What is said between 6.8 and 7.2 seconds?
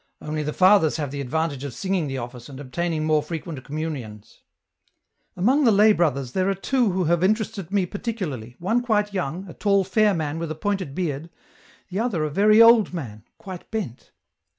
who